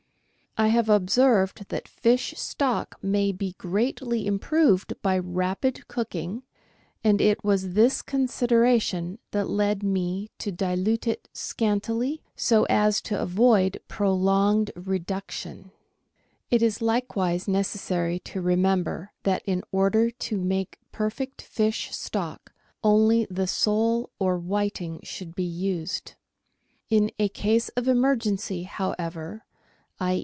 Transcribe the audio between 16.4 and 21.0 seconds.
It is likewise necessary to remember that in order to make